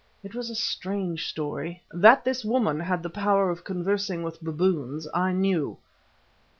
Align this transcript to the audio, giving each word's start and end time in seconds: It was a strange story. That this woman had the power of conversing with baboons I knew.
It 0.23 0.33
was 0.33 0.49
a 0.49 0.55
strange 0.55 1.27
story. 1.29 1.83
That 1.91 2.25
this 2.25 2.43
woman 2.43 2.79
had 2.79 3.03
the 3.03 3.09
power 3.11 3.51
of 3.51 3.63
conversing 3.63 4.23
with 4.23 4.41
baboons 4.41 5.07
I 5.13 5.31
knew. 5.31 5.77